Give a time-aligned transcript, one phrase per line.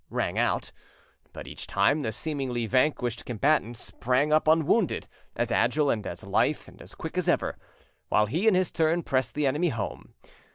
[0.09, 0.71] rang out.
[1.31, 6.65] But each time the seemingly vanquished combatant sprang up unwounded, as agile and as lithe
[6.67, 7.55] and as quick as ever,
[8.09, 10.15] while he in his turn pressed the enemy home.